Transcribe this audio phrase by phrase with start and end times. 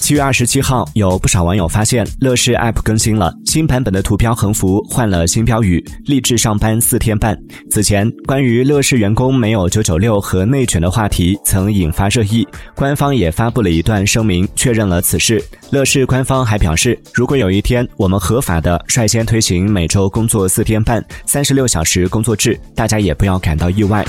[0.00, 7.36] 七月二十七号，有不少网友发现乐视 App 更新了新版本的图标横幅换了新标语“励志上班四天半”。
[7.70, 15.42] 此前，关于乐视员工没有九九六和内卷的话题曾引发热议，官方也发布了一段声明，确认了此事。
[15.70, 24.04] 乐视官方还表示，如果有一天我们合法的率先推行每周工作四天半、三十六小时工作制，大家也不要感到意外。